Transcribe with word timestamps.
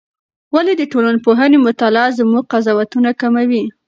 ولې 0.55 0.73
د 0.77 0.83
ټولنپوهنې 0.91 1.57
مطالعه 1.67 2.09
زموږ 2.19 2.43
قضاوتونه 2.53 3.09
کموي؟ 3.21 3.63